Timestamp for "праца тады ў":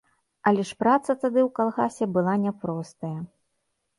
0.83-1.43